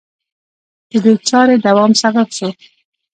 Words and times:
د 0.91 0.93
دې 1.03 1.13
چارې 1.29 1.55
دوام 1.65 1.91
سبب 2.01 2.27
شو 2.37 2.49